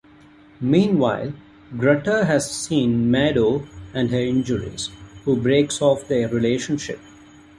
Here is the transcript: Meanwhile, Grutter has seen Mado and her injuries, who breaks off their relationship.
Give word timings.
Meanwhile, 0.61 1.31
Grutter 1.77 2.25
has 2.25 2.49
seen 2.49 3.11
Mado 3.11 3.67
and 3.93 4.09
her 4.09 4.17
injuries, 4.17 4.89
who 5.25 5.35
breaks 5.39 5.79
off 5.79 6.07
their 6.07 6.27
relationship. 6.27 6.99